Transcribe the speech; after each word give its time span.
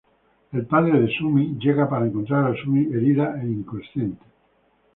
El 0.51 0.65
padre 0.65 0.99
de 0.99 1.13
Su-mi 1.15 1.59
llega 1.59 1.87
para 1.87 2.07
encontrar 2.07 2.45
a 2.49 2.55
Su-mi 2.55 2.91
herida 2.91 3.39
e 3.39 3.45
inconsciente. 3.45 4.25